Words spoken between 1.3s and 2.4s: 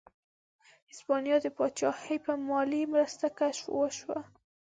د پاچاهۍ په